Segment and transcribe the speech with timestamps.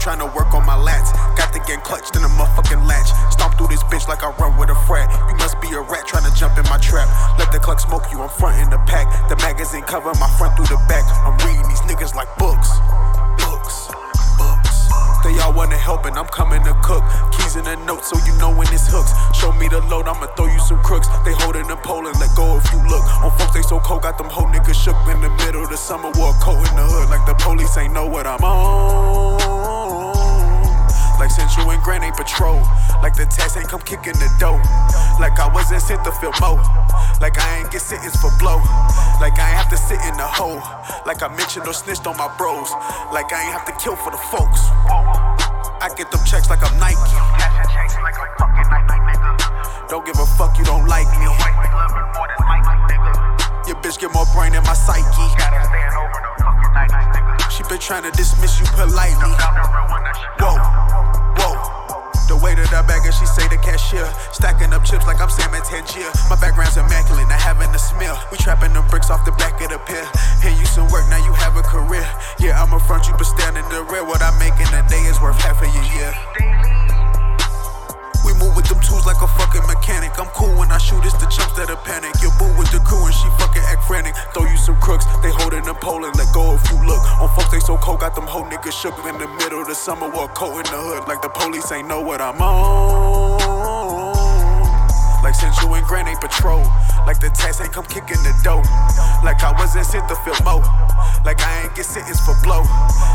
[0.00, 1.12] trying to work on my lats.
[1.36, 3.12] Got the gang clutched in a motherfucking latch.
[3.30, 5.12] Stomp through this bitch like I run with a frat.
[5.28, 7.06] You must be a rat trying to jump in my trap.
[7.38, 9.06] Let the cluck smoke you, I'm front in the pack.
[9.28, 11.04] The magazine cover my front through the back.
[11.22, 12.72] I'm reading these niggas like books.
[13.44, 13.92] Books.
[14.40, 14.88] Books.
[15.22, 17.04] They all wanna help and I'm coming to cook.
[17.36, 19.12] Keys in the note so you know when it's hooks.
[19.36, 21.06] Show me the load, I'ma throw you some crooks.
[21.28, 23.04] They holding the pole and let go if you look.
[23.20, 25.76] On folks, they so cold, got them whole niggas shook in the middle of the
[25.76, 26.10] summer.
[26.16, 29.39] Wore a coat in the hood like the police ain't know what I'm on.
[31.38, 32.62] Like you and Grand ain't patrol.
[33.02, 34.58] Like the tax ain't come kicking the door.
[35.18, 36.56] Like I wasn't sent to feel mo.
[37.20, 38.58] Like I ain't get sentenced for blow.
[39.20, 40.62] Like I ain't have to sit in the hole.
[41.06, 42.70] Like I mentioned or snitched on my bros.
[43.12, 44.62] Like I ain't have to kill for the folks.
[45.82, 46.98] I get them checks like I'm Nike.
[49.88, 51.26] Don't give a fuck, you don't like me.
[53.66, 55.02] Your bitch get more brain than my psyche.
[57.50, 59.34] She been trying to dismiss you politely.
[60.38, 60.56] Whoa,
[62.70, 64.06] that I bag her, she say the cashier.
[64.30, 66.10] Stacking up chips like I'm Sam and Tangier.
[66.30, 68.14] My background's immaculate, not having a smell.
[68.30, 70.06] We trapping them bricks off the back of the pier.
[70.42, 72.06] Hand you some work, now you have a career.
[72.38, 74.06] Yeah, I'm a front, you but stand in the rear.
[74.06, 76.12] What I make in a day is worth half of your year.
[78.22, 80.14] We move with them tools like a fucking mechanic.
[80.20, 82.14] I'm cool when I shoot, it's the chumps that are panic.
[82.22, 83.28] Your boo with the crew and she
[83.86, 84.14] frantic.
[84.34, 87.02] Throw you some crooks, they holding the pole and let go if you look.
[87.20, 89.74] On folks, they so cold, got them whole niggas shook in the middle of the
[89.74, 90.08] summer.
[90.08, 93.40] Wore coat in the hood, like the police ain't know what I'm on.
[95.22, 96.64] Like since you and Grand ain't patrol.
[97.06, 98.62] Like the tax ain't come kicking the door.
[99.22, 100.58] Like I wasn't sent to feel mo.
[101.24, 102.62] Like I ain't get sentenced for blow.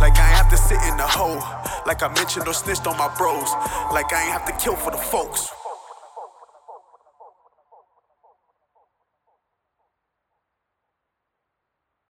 [0.00, 1.40] Like I ain't have to sit in the hole.
[1.86, 3.48] Like I mentioned or snitched on my bros.
[3.92, 5.55] Like I ain't have to kill for the folks.